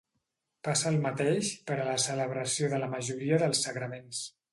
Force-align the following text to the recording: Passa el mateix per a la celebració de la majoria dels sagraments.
Passa 0.67 0.85
el 0.91 0.95
mateix 1.01 1.51
per 1.67 1.77
a 1.81 1.85
la 1.89 1.97
celebració 2.05 2.71
de 2.73 2.79
la 2.85 2.89
majoria 2.95 3.39
dels 3.45 3.63
sagraments. 3.67 4.23